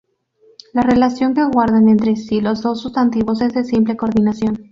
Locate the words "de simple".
3.53-3.95